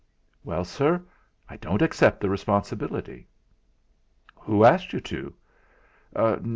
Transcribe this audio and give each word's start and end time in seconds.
"Well, 0.43 0.65
Sir, 0.65 1.03
I 1.47 1.57
don't 1.57 1.83
accept 1.83 2.21
the 2.21 2.29
responsibility." 2.31 3.27
"Who 4.35 4.65
asked 4.65 4.93
you 4.93 4.99
to?" 5.01 5.35